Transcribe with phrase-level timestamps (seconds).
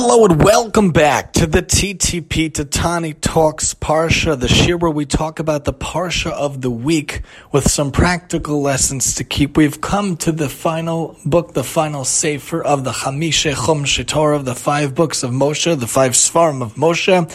[0.00, 5.40] Hello and welcome back to the TTP Tatani Talks Parsha, the shir where we talk
[5.40, 9.56] about the Parsha of the week with some practical lessons to keep.
[9.56, 14.44] We've come to the final book, the final sefer of the Chamishe Chum Torah of
[14.44, 17.28] the five books of Moshe, the five Svarim of Moshe.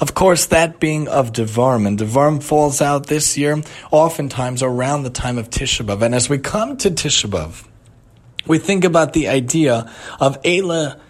[0.00, 3.60] Of course, that being of Devarim, and Devarim falls out this year,
[3.90, 6.00] oftentimes around the time of Tisha B'Av.
[6.00, 7.66] And as we come to Tisha B'Av,
[8.46, 9.90] we think about the idea
[10.20, 11.00] of Elah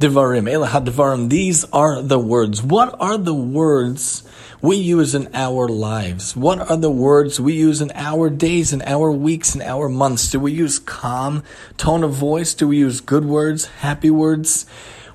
[0.00, 2.62] Devarim, Elahad Devarim, these are the words.
[2.62, 4.22] What are the words
[4.62, 6.34] we use in our lives?
[6.34, 10.30] What are the words we use in our days, in our weeks, in our months?
[10.30, 11.44] Do we use calm
[11.76, 12.54] tone of voice?
[12.54, 14.64] Do we use good words, happy words?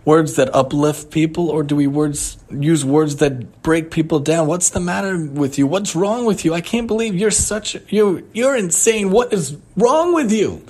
[0.05, 4.45] Words that uplift people, or do we words use words that break people down?
[4.45, 5.65] What's the matter with you?
[5.65, 6.53] What's wrong with you?
[6.53, 9.09] I can't believe you're such you you're insane.
[9.09, 10.61] What is wrong with you?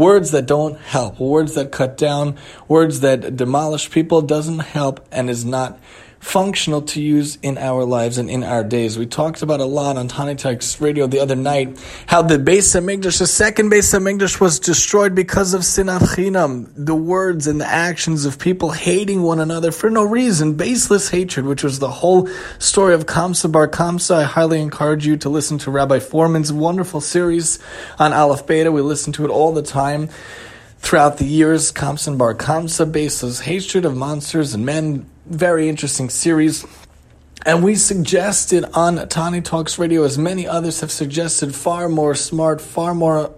[0.00, 5.28] Words that don't help, words that cut down, words that demolish people doesn't help and
[5.28, 5.78] is not
[6.20, 8.98] functional to use in our lives and in our days.
[8.98, 12.78] We talked about a lot on Tani Talks radio the other night how the Beis
[12.78, 17.66] Hamikdash, the second Beis Hamikdash, was destroyed because of sinat chinam, the words and the
[17.66, 22.28] actions of people hating one another for no reason, baseless hatred, which was the whole
[22.58, 24.16] story of Kamsa Bar Kamsa.
[24.16, 27.58] I highly encourage you to listen to Rabbi Fohrman's wonderful series
[27.98, 28.70] on Aleph Beta.
[28.70, 30.10] We listen to it all the time.
[30.80, 36.66] Throughout the years, Kamsa Bar Kamsa, baseless hatred of monsters and men, very interesting series.
[37.46, 42.60] And we suggested on Tani Talks Radio, as many others have suggested, far more smart,
[42.60, 43.32] far more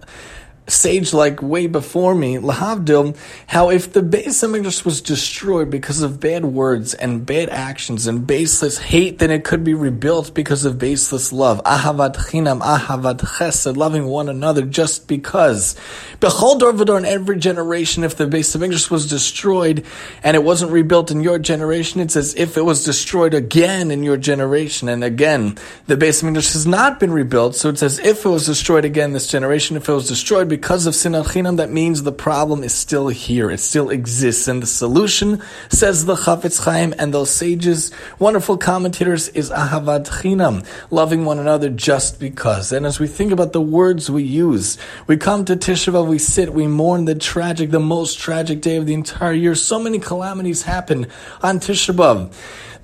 [0.73, 6.19] sage like way before me, Lahavdil, how if the Beis Hamikdash was destroyed because of
[6.19, 10.79] bad words and bad actions and baseless hate, then it could be rebuilt because of
[10.79, 11.63] baseless love.
[11.65, 15.77] Ahavat chinam, ahavat chesed, loving one another just because.
[16.21, 19.85] Bechol Dorvador in every generation, if the Beis Hamikdash was destroyed
[20.23, 24.03] and it wasn't rebuilt in your generation, it's as if it was destroyed again in
[24.03, 24.89] your generation.
[24.89, 28.47] And again, the Beis Hamikdash has not been rebuilt, so it's as if it was
[28.47, 29.77] destroyed again this generation.
[29.77, 33.51] If it was destroyed because of sinat chinam, that means the problem is still here.
[33.51, 34.49] It still exists.
[34.49, 40.67] And the solution, says the Chafetz Chaim and those sages, wonderful commentators, is ahavat chinam,
[40.91, 42.73] loving one another just because.
[42.73, 46.19] And as we think about the words we use, we come to Tisha B'Av, we
[46.19, 49.55] sit, we mourn the tragic, the most tragic day of the entire year.
[49.55, 51.07] So many calamities happen
[51.43, 52.33] on Tisha B'Av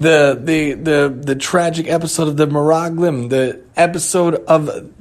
[0.01, 4.93] the the the the tragic episode of the Meraglim, the episode of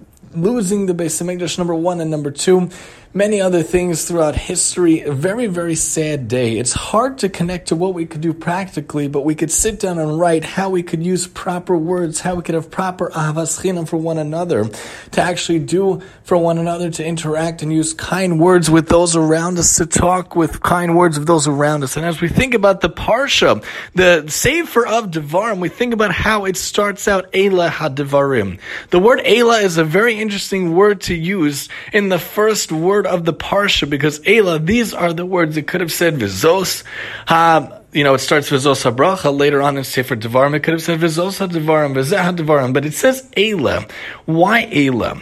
[0.42, 2.70] losing the Beis Hamikdash number one and number two,
[3.14, 5.02] many other things throughout history.
[5.02, 6.58] A very, very sad day.
[6.58, 10.00] It's hard to connect to what we could do practically, but we could sit down
[10.00, 13.88] and write how we could use proper words, how we could have proper ahavas chinam
[13.88, 14.66] for one another,
[15.12, 19.58] to actually do for one another, to interact and use kind words with those around
[19.58, 21.98] us, to talk with kind words of those around us.
[21.98, 23.64] And as we think about the Parsha,
[23.96, 28.60] the Sefer of Devarim, we think about how it starts out Elah HaDevarim.
[28.90, 33.26] The word Elah is a very interesting word to use in the first word of
[33.26, 36.84] the Parsha because Elah, these are the words it could have said Vizos.
[37.28, 39.38] Ha, you know, it starts Vizos HaBracha.
[39.38, 42.94] Later on in Sefer Devarim, it could have said Vizos HaDevarim, Vizeh HaDevarim, but it
[42.94, 43.86] says Elah.
[44.26, 45.22] Why Elah?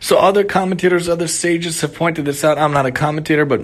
[0.00, 2.58] So other commentators, other sages have pointed this out.
[2.58, 3.62] I'm not a commentator, but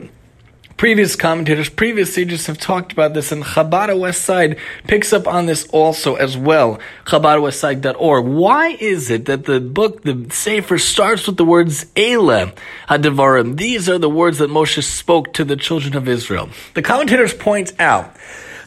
[0.82, 5.47] Previous commentators, previous sages have talked about this, and Chabad West Side picks up on
[5.47, 6.81] this also as well.
[7.04, 8.25] ChabadWestside.org.
[8.25, 12.53] Why is it that the book, the Sefer, starts with the words Elah
[12.88, 13.56] Hadavarim?
[13.59, 16.48] These are the words that Moshe spoke to the children of Israel.
[16.75, 18.16] The commentators point out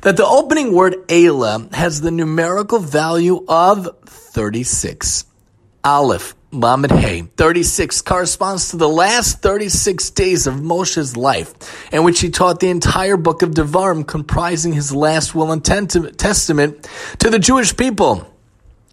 [0.03, 5.25] that the opening word Elah has the numerical value of 36.
[5.83, 11.53] Aleph, Lamed Hay, 36, corresponds to the last 36 days of Moshe's life,
[11.91, 16.89] in which he taught the entire book of Devarim, comprising his last will and testament
[17.19, 18.25] to the Jewish people.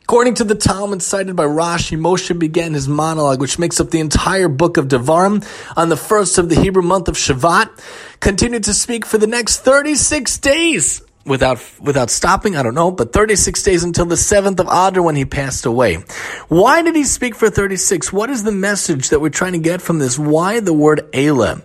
[0.03, 4.01] According to the Talmud cited by Rashi, Moshe began his monologue, which makes up the
[4.01, 5.47] entire book of Devarim,
[5.77, 7.71] on the first of the Hebrew month of Shevat,
[8.19, 12.57] continued to speak for the next 36 days without without stopping.
[12.57, 15.97] I don't know, but 36 days until the 7th of Adar when he passed away.
[16.49, 18.13] Why did he speak for 36?
[18.13, 20.19] What is the message that we're trying to get from this?
[20.19, 21.63] Why the word Elah?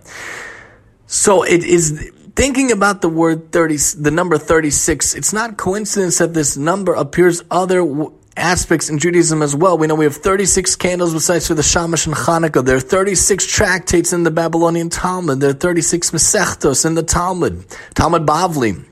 [1.06, 5.14] So it is thinking about the word 30 the number 36.
[5.14, 7.82] It's not coincidence that this number appears other
[8.36, 9.76] aspects in Judaism as well.
[9.76, 12.64] We know we have 36 candles besides for the Shamash and Hanukkah.
[12.64, 15.40] There are 36 tractates in the Babylonian Talmud.
[15.40, 18.84] There are 36 Masechtos in the Talmud, Talmud Bavli.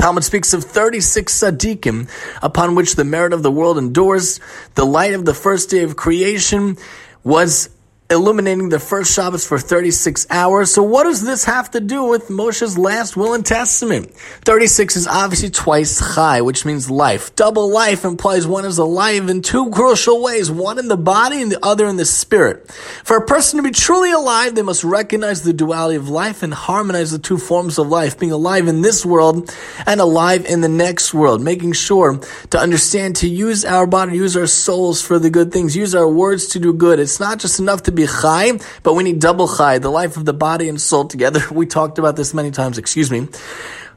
[0.00, 2.08] Talmud speaks of 36 tzaddikim
[2.40, 4.40] upon which the merit of the world endures.
[4.74, 6.78] The light of the first day of creation
[7.22, 7.68] was
[8.10, 10.72] illuminating the first Shabbos for 36 hours.
[10.72, 14.12] So what does this have to do with Moshe's last will and testament?
[14.44, 17.34] 36 is obviously twice chai, which means life.
[17.36, 21.52] Double life implies one is alive in two crucial ways, one in the body and
[21.52, 22.70] the other in the spirit.
[23.04, 26.52] For a person to be truly alive, they must recognize the duality of life and
[26.52, 29.54] harmonize the two forms of life, being alive in this world
[29.86, 32.18] and alive in the next world, making sure
[32.50, 36.08] to understand to use our body, use our souls for the good things, use our
[36.08, 36.98] words to do good.
[36.98, 40.24] It's not just enough to be chai, but we need double chai, the life of
[40.24, 41.40] the body and soul together.
[41.50, 43.28] We talked about this many times, excuse me,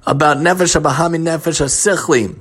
[0.05, 2.35] about nefesh abahami nefesh asichli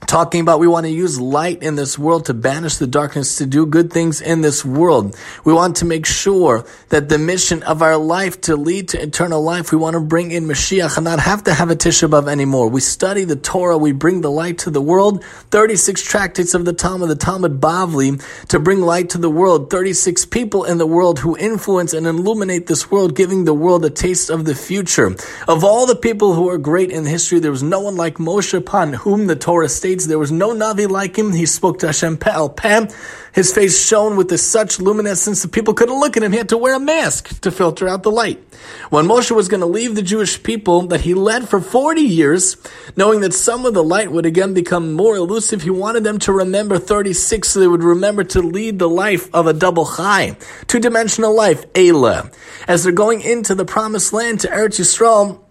[0.00, 3.46] talking about we want to use light in this world to banish the darkness, to
[3.46, 5.16] do good things in this world.
[5.44, 9.42] We want to make sure that the mission of our life to lead to eternal
[9.42, 12.28] life, we want to bring in Mashiach and not have to have a Tisha B'Av
[12.28, 12.68] anymore.
[12.68, 15.24] We study the Torah, we bring the light to the world.
[15.50, 19.70] 36 tractates of the Talmud, the Talmud Bavli, to bring light to the world.
[19.70, 23.90] 36 people in the world who influence and illuminate this world, giving the world a
[23.90, 25.16] taste of the future.
[25.48, 28.54] Of all the people who are great in history, there was no one like Moshe
[28.54, 31.32] upon whom the Torah states states there was no Navi like him.
[31.32, 32.88] He spoke to Hashem Pe'al Peh.
[33.32, 36.32] His face shone with such luminescence that people couldn't look at him.
[36.32, 38.42] He had to wear a mask to filter out the light.
[38.90, 42.56] When Moshe was going to leave the Jewish people that he led for 40 years,
[42.96, 46.32] knowing that some of the light would again become more elusive, he wanted them to
[46.32, 50.36] remember 36 so they would remember to lead the life of a double chai,
[50.66, 52.34] two-dimensional life, Eila.
[52.66, 55.45] As they're going into the promised land to Eretz Yisrael,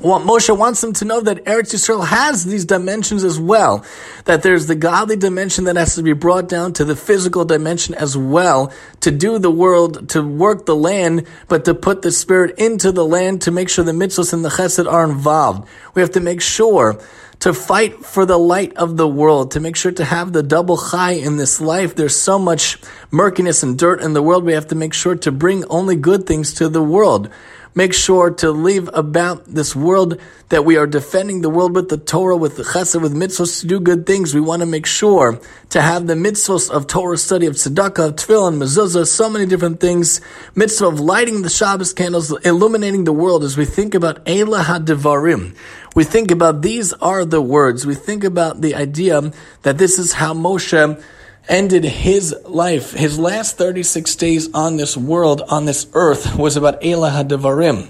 [0.00, 3.84] well, Moshe wants them to know that Eretz Yisrael has these dimensions as well.
[4.26, 7.96] That there's the godly dimension that has to be brought down to the physical dimension
[7.96, 12.58] as well to do the world, to work the land, but to put the spirit
[12.58, 15.68] into the land to make sure the mitzvahs and the chesed are involved.
[15.94, 17.00] We have to make sure
[17.40, 20.76] to fight for the light of the world, to make sure to have the double
[20.76, 21.96] chai in this life.
[21.96, 22.78] There's so much
[23.10, 24.44] murkiness and dirt in the world.
[24.44, 27.30] We have to make sure to bring only good things to the world
[27.74, 31.98] make sure to leave about this world that we are defending the world with the
[31.98, 34.34] Torah, with the chesed, with mitzvahs to do good things.
[34.34, 38.16] We want to make sure to have the mitzvahs of Torah study, of tzedakah, of
[38.16, 40.20] tefillah, mezuzah, so many different things.
[40.54, 45.54] Mitzvah of lighting the Shabbos candles, illuminating the world as we think about Eila HaDevarim.
[45.94, 47.86] We think about these are the words.
[47.86, 49.32] We think about the idea
[49.62, 51.02] that this is how Moshe
[51.48, 52.92] ended his life.
[52.92, 57.88] His last 36 days on this world, on this earth, was about Elah HaDevarim.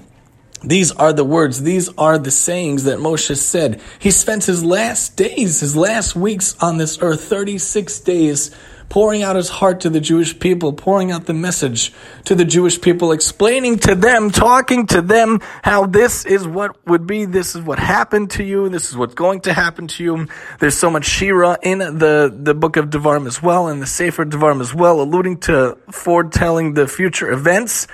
[0.63, 3.81] These are the words, these are the sayings that Moshe said.
[4.01, 8.51] He spent his last days, his last weeks on this earth, 36 days,
[8.89, 11.93] pouring out his heart to the Jewish people, pouring out the message
[12.25, 17.07] to the Jewish people, explaining to them, talking to them how this is what would
[17.07, 20.27] be, this is what happened to you, this is what's going to happen to you.
[20.59, 24.25] There's so much Shira in the, the book of Devarim as well, and the Sefer
[24.25, 27.87] Devarim as well, alluding to foretelling the future events.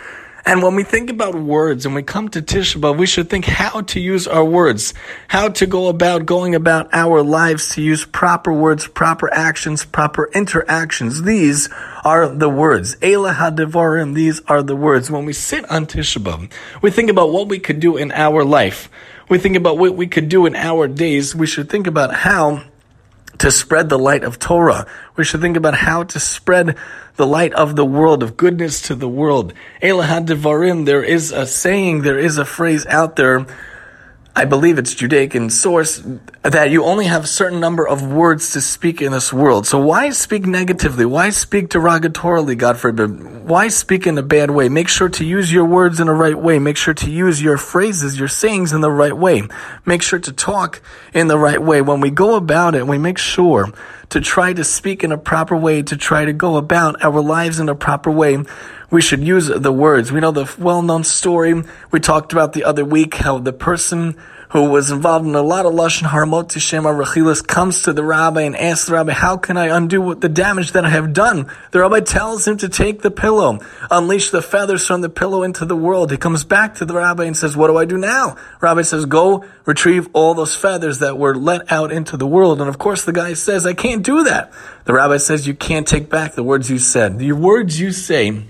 [0.47, 3.81] And when we think about words and we come to Tisha we should think how
[3.81, 4.93] to use our words,
[5.29, 10.31] how to go about going about our lives to use proper words, proper actions, proper
[10.35, 11.23] interactions.
[11.23, 11.71] These
[12.05, 12.95] are the words.
[13.01, 15.11] Elah HaDevarim, these are the words.
[15.11, 16.51] When we sit on Tisha
[16.83, 18.91] we think about what we could do in our life.
[19.31, 21.35] We think about what we could do in our days.
[21.35, 22.65] We should think about how
[23.45, 24.87] to spread the light of Torah.
[25.17, 26.79] We should think about how to spread
[27.17, 29.53] the light of the world, of goodness to the world.
[29.83, 33.45] Elahad Devarim, there is a saying, there is a phrase out there
[34.37, 36.03] I believe it's Judaic in source,
[36.43, 39.65] that you only have a certain number of words to speak in this world.
[39.65, 41.07] So why speak negatively?
[41.07, 43.45] Why speak derogatorily, God forbid?
[43.49, 44.69] Why speak in a bad way?
[44.69, 46.59] Make sure to use your words in the right way.
[46.59, 49.45] Make sure to use your phrases, your sayings in the right way.
[49.87, 50.83] Make sure to talk
[51.13, 51.81] in the right way.
[51.81, 53.69] When we go about it, we make sure
[54.11, 57.61] to try to speak in a proper way, to try to go about our lives
[57.61, 58.39] in a proper way
[58.91, 60.13] we should use the words.
[60.13, 64.17] We know the well-known story we talked about the other week, how the person
[64.51, 68.43] who was involved in a lot of Lashon Haramot Shema Rechilas comes to the rabbi
[68.43, 71.51] and asks the rabbi, how can I undo the damage that I have done?
[71.73, 73.59] The rabbi tells him to take the pillow,
[73.91, 76.13] unleash the feathers from the pillow into the world.
[76.13, 78.37] He comes back to the rabbi and says, what do I do now?
[78.61, 82.61] Rabbi says, go retrieve all those feathers that were let out into the world.
[82.61, 84.53] And of course the guy says, I can't do that.
[84.85, 87.19] The rabbi says, you can't take back the words you said.
[87.19, 88.45] The words you say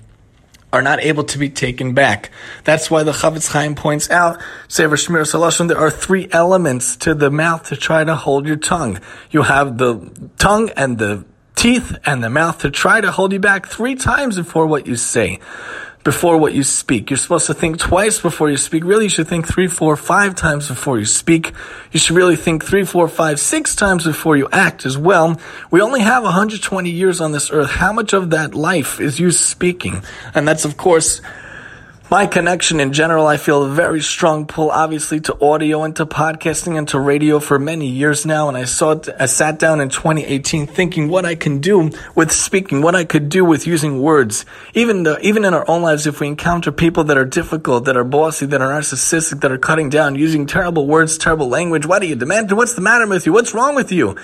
[0.74, 2.30] are not able to be taken back.
[2.64, 7.14] That's why the Chafetz Chaim points out, Sefer Shmiras HaLashon, there are three elements to
[7.14, 8.98] the mouth to try to hold your tongue.
[9.30, 13.38] You have the tongue and the teeth and the mouth to try to hold you
[13.38, 15.38] back three times before what you say.
[16.04, 17.10] Before what you speak.
[17.10, 18.84] You're supposed to think twice before you speak.
[18.84, 21.52] Really, you should think three, four, five times before you speak.
[21.92, 25.40] You should really think three, four, five, six times before you act as well.
[25.70, 27.70] We only have 120 years on this earth.
[27.70, 30.04] How much of that life is you speaking?
[30.34, 31.22] And that's, of course,
[32.10, 36.04] my connection in general, I feel a very strong pull, obviously, to audio and to
[36.04, 38.48] podcasting and to radio for many years now.
[38.48, 42.82] And I saw I sat down in 2018 thinking what I can do with speaking,
[42.82, 44.44] what I could do with using words.
[44.74, 47.96] Even the, even in our own lives, if we encounter people that are difficult, that
[47.96, 52.00] are bossy, that are narcissistic, that are cutting down, using terrible words, terrible language, what
[52.00, 52.52] do you demand?
[52.52, 53.32] What's the matter with you?
[53.32, 54.14] What's wrong with you?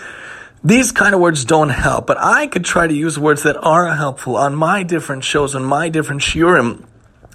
[0.62, 3.94] These kind of words don't help, but I could try to use words that are
[3.94, 6.84] helpful on my different shows, on my different shiurim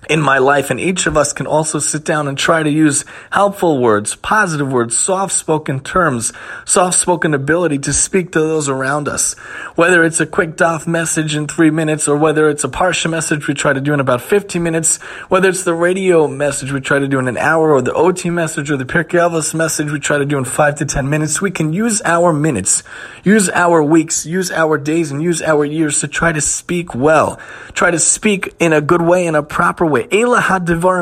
[0.09, 3.05] in my life, and each of us can also sit down and try to use
[3.31, 6.31] helpful words, positive words, soft spoken terms,
[6.65, 9.33] soft spoken ability to speak to those around us.
[9.75, 13.47] Whether it's a quick daf message in three minutes, or whether it's a parsha message
[13.47, 14.97] we try to do in about 15 minutes,
[15.29, 18.29] whether it's the radio message we try to do in an hour, or the OT
[18.29, 21.51] message, or the Pirkei message we try to do in five to 10 minutes, we
[21.51, 22.83] can use our minutes,
[23.23, 27.39] use our weeks, use our days, and use our years to try to speak well,
[27.73, 30.07] try to speak in a good way, in a proper way way.
[30.11, 30.41] Ela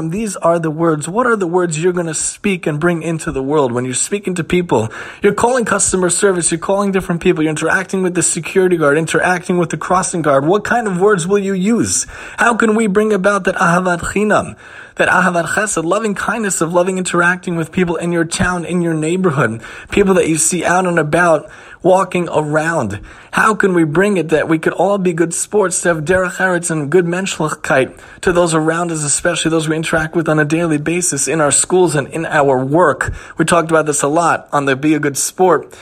[0.10, 1.10] these are the words.
[1.10, 3.94] What are the words you're going to speak and bring into the world when you're
[3.94, 4.90] speaking to people?
[5.24, 9.58] You're calling customer service, you're calling different people, you're interacting with the security guard, interacting
[9.58, 10.46] with the crossing guard.
[10.46, 12.06] What kind of words will you use?
[12.38, 14.56] How can we bring about that ahavat chinam?
[14.96, 18.94] That ahavat chesed, loving kindness of loving interacting with people in your town, in your
[18.94, 21.50] neighborhood, people that you see out and about,
[21.82, 23.02] walking around.
[23.32, 26.38] How can we bring it that we could all be good sports to have derech
[26.38, 30.46] eretz and good menschlichkeit to those around us, especially those we interact with on a
[30.46, 33.14] daily basis in our schools and in our work?
[33.38, 35.78] We talked about this a lot on the Be a Good Sport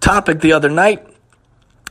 [0.00, 1.11] topic the other night.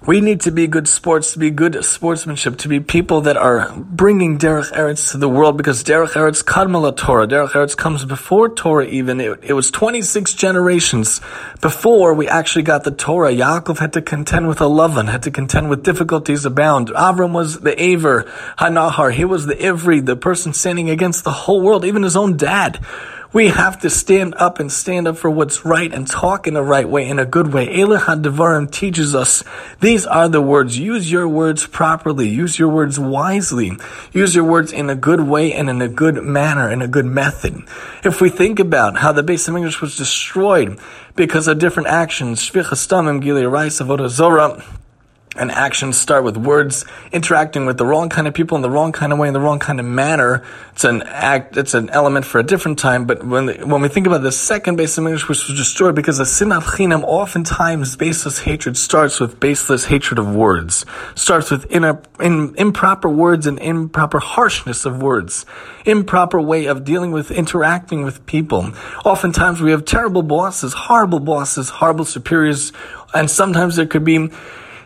[0.04, 3.72] We need to be good sports, to be good sportsmanship, to be people that are
[3.78, 7.28] bringing Derech Eretz to the world because Derech Eretz Kadmala Torah.
[7.28, 9.22] Derech Eretz comes before Torah even.
[9.22, 11.22] It, it, was 26 generations
[11.62, 13.32] before we actually got the Torah.
[13.32, 16.88] Yaakov had to contend with a Lavan, had to contend with difficulties abound.
[16.88, 18.24] Avram was the Aver,
[18.58, 19.14] Hanahar.
[19.14, 22.84] He was the Ivri, the person standing against the whole world, even his own dad.
[23.34, 26.62] We have to stand up and stand up for what's right and talk in the
[26.62, 27.68] right way, in a good way.
[27.68, 29.42] Elihad Devarim teaches us
[29.80, 30.78] these are the words.
[30.78, 32.28] Use your words properly.
[32.28, 33.72] Use your words wisely.
[34.12, 37.06] Use your words in a good way and in a good manner, in a good
[37.06, 37.64] method.
[38.04, 40.78] If we think about how the Beis HaMikdash was destroyed
[41.16, 44.62] because of different actions, Gilui Arayos, Avodah Zarah,
[45.38, 46.84] and actions start with words
[47.14, 49.40] interacting with the wrong kind of people in the wrong kind of way in the
[49.40, 50.44] wrong kind of manner.
[50.74, 51.56] It's an act.
[51.56, 53.06] It's an element for a different time.
[53.06, 56.28] But when when we think about the second Beis HaMikdash, which was destroyed because of
[56.28, 60.86] sinat chinam, oftentimes baseless hatred starts with baseless hatred of words.
[61.16, 61.86] Starts with in,
[62.20, 65.46] in improper words and improper harshness of words,
[65.86, 68.74] improper way of dealing with interacting with people.
[69.06, 72.74] Oftentimes we have terrible bosses, horrible bosses, horrible superiors,
[73.14, 74.30] and sometimes there could be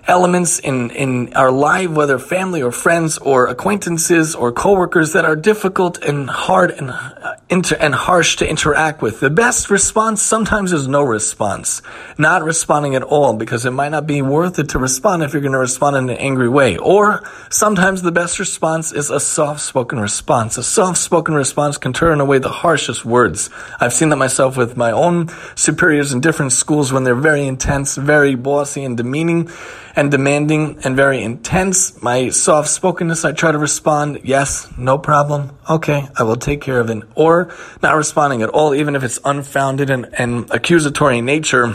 [0.08, 5.36] elements in, in our life, whether family or friends or acquaintances or coworkers that are
[5.36, 9.20] difficult and hard and, uh, inter- and harsh to interact with.
[9.20, 11.82] The best response sometimes is no response.
[12.18, 15.42] Not responding at all because it might not be worth it to respond if you're
[15.42, 16.78] going to respond in an angry way.
[16.78, 20.58] Or sometimes the best response is a soft-spoken response.
[20.58, 23.50] A soft-spoken response can turn away the harshest words.
[23.80, 27.96] I've seen that myself with my own superiors in different schools when they're very intense,
[27.96, 29.50] very bossy and demeaning
[29.96, 32.02] and demanding and very intense.
[32.02, 35.58] My soft spokenness, I try to respond, yes, no problem.
[35.70, 37.04] Okay, I will take care of it.
[37.16, 41.74] Or not responding at all, even if it's unfounded and, and accusatory in nature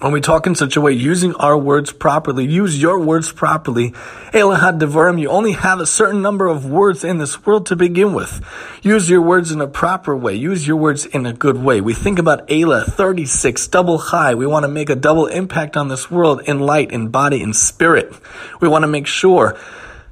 [0.00, 3.90] when we talk in such a way, using our words properly, use your words properly.
[4.32, 8.14] Elahad Devarim, you only have a certain number of words in this world to begin
[8.14, 8.40] with.
[8.82, 10.34] Use your words in a proper way.
[10.34, 11.80] Use your words in a good way.
[11.80, 14.34] We think about Ela 36, double chai.
[14.34, 17.52] We want to make a double impact on this world in light, in body, in
[17.52, 18.14] spirit.
[18.60, 19.58] We want to make sure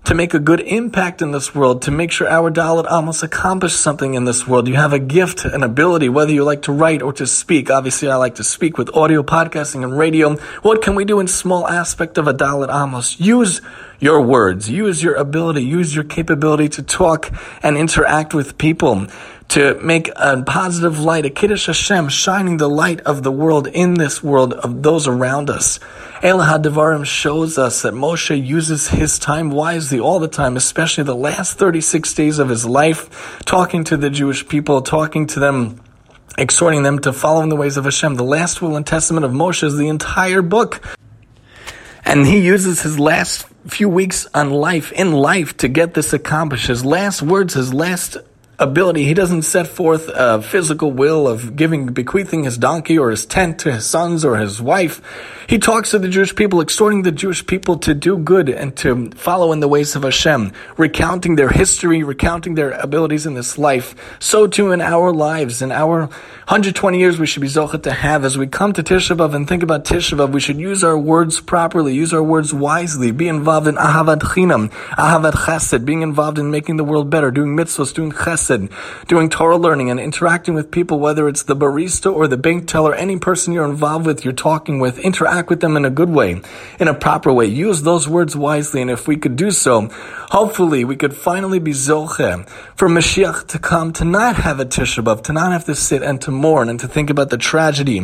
[0.07, 3.75] to make a good impact in this world, to make sure our Daled Amos accomplish
[3.75, 4.69] something in this world.
[4.69, 7.71] You have a gift, an ability, whether you like to write or to speak.
[7.71, 10.37] Obviously, I like to speak with audio, podcasting, and radio.
[10.63, 13.19] What can we do in small aspect of a Daled Amos?
[13.19, 13.61] Use
[13.99, 19.09] your words, use your ability, use your capability to talk and interact with people
[19.49, 23.95] to make a positive light, a Kiddush Hashem, shining the light of the world in
[23.95, 25.79] this world of those around us.
[26.23, 31.15] El Devarim shows us that Moshe uses his time wisely all the time, especially the
[31.15, 35.81] last 36 days of his life, talking to the Jewish people, talking to them,
[36.37, 38.17] exhorting them to follow in the ways of Hashem.
[38.17, 40.83] The last will and testament of Moshe is the entire book.
[42.05, 46.69] And he uses his last few weeks on life, in life, to get this accomplished.
[46.69, 48.17] His last words, his last
[48.59, 49.05] ability.
[49.05, 53.59] He doesn't set forth a physical will of giving, bequeathing his donkey or his tent
[53.61, 55.03] to his sons or his wife.
[55.49, 59.11] He talks to the Jewish people, exhorting the Jewish people to do good and to
[59.11, 63.95] follow in the ways of Hashem, recounting their history, recounting their abilities in this life.
[64.19, 66.07] So too in our lives, in our
[66.49, 68.25] 120 years we should be zochet to have.
[68.25, 70.99] As we come to Tisha B'Av and think about Tisha B'Av, we should use our
[70.99, 76.39] words properly, use our words wisely, be involved in ahavat chinam, ahavat chesed, being involved
[76.39, 78.46] in making the world better, doing mitzvahs, doing chesed,
[79.07, 82.95] doing Torah learning and interacting with people, whether it's the barista or the bank teller,
[82.95, 86.11] any person you're involved with, you're talking with, interact interact with them in a good
[86.11, 86.41] way,
[86.79, 87.47] in a proper way.
[87.47, 89.89] Use those words wisely, and if we could do so,
[90.31, 95.03] hopefully we could finally be zoche for Mashiach to come, to not have a Tisha
[95.03, 98.03] B'Av, to not have to sit and to mourn and to think about the tragedy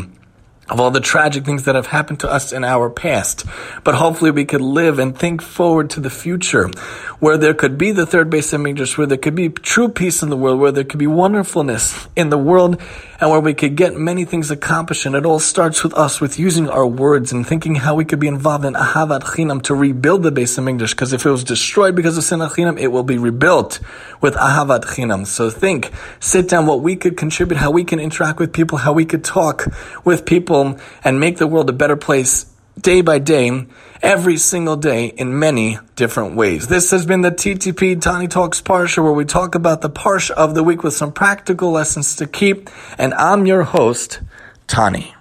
[0.68, 3.44] of all the tragic things that have happened to us in our past.
[3.84, 6.70] But hopefully we could live and think forward to the future,
[7.18, 10.30] where there could be the third Beis HaMikdash, where there could be true peace in
[10.30, 12.80] the world, where there could be wonderfulness in the world,
[13.22, 15.06] and where we could get many things accomplished.
[15.06, 18.18] And it all starts with us, with using our words and thinking how we could
[18.18, 21.94] be involved in Ahavat Chinam to rebuild the Beis HaMikdash, because if it was destroyed
[21.94, 23.78] because of Sinat Chinam, it will be rebuilt
[24.20, 25.24] with Ahavat Chinam.
[25.24, 28.92] So think, sit down, what we could contribute, how we can interact with people, how
[28.92, 29.68] we could talk
[30.04, 33.66] with people, and make the world a better place day by day,
[34.02, 36.68] every single day in many different ways.
[36.68, 40.54] This has been the TTP Tani Talks Parsha where we talk about the Parsha of
[40.54, 42.68] the week with some practical lessons to keep.
[42.98, 44.20] And I'm your host,
[44.66, 45.14] Tani.